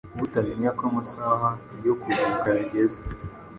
[0.19, 1.49] butamenya ko amasaha
[1.85, 2.97] yo kuruhuka yageze